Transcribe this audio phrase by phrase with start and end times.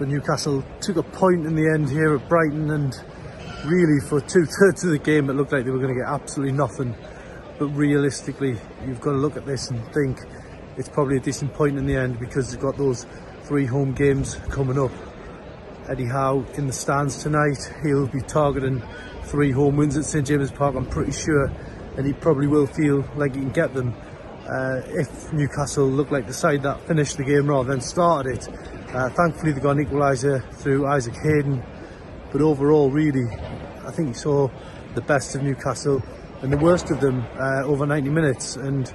[0.00, 2.94] So Newcastle took a point in the end here at Brighton, and
[3.66, 6.08] really for two thirds of the game, it looked like they were going to get
[6.08, 6.96] absolutely nothing.
[7.58, 10.20] But realistically, you've got to look at this and think
[10.78, 13.04] it's probably a decent point in the end because they've got those
[13.42, 14.90] three home games coming up.
[15.86, 17.70] Eddie Howe in the stands tonight.
[17.82, 18.82] He'll be targeting
[19.24, 21.52] three home wins at St James Park, I'm pretty sure,
[21.98, 23.94] and he probably will feel like he can get them.
[24.48, 28.48] Uh, if Newcastle look like the side that finished the game rather than started it,
[28.94, 31.62] uh, thankfully they got an equaliser through Isaac Hayden,
[32.32, 33.26] but overall, really,
[33.86, 34.48] I think he saw
[34.94, 36.02] the best of Newcastle
[36.42, 38.56] and the worst of them uh, over 90 minutes.
[38.56, 38.92] And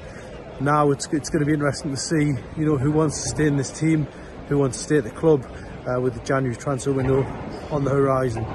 [0.59, 3.47] now it's it's going to be interesting to see, you know, who wants to stay
[3.47, 4.07] in this team,
[4.47, 5.45] who wants to stay at the club
[5.87, 7.23] uh, with the January transfer window
[7.71, 8.45] on the horizon.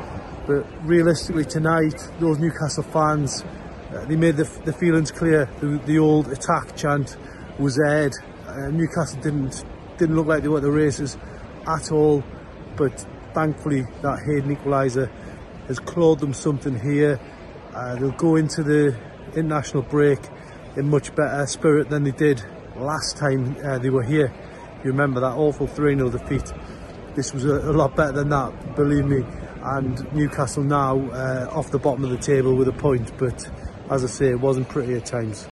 [0.46, 3.44] But realistically, tonight, those Newcastle fans,
[3.94, 5.48] uh, they made the, the feelings clear.
[5.60, 7.16] The, the old attack chant
[7.58, 8.12] was aired.
[8.46, 9.64] Uh, Newcastle didn't
[10.00, 11.18] didn't look like they were the races
[11.66, 12.24] at all,
[12.76, 15.10] but thankfully that Hayden equaliser
[15.68, 17.20] has clawed them something here.
[17.74, 18.98] Uh, they'll go into the
[19.36, 20.18] international break
[20.76, 22.42] in much better spirit than they did
[22.76, 24.32] last time uh, they were here.
[24.82, 26.50] You remember that awful 3 0 defeat.
[27.14, 29.22] This was a, a, lot better than that, believe me.
[29.62, 33.50] And Newcastle now uh, off the bottom of the table with a point, but
[33.90, 35.46] as I say, it wasn't pretty at times.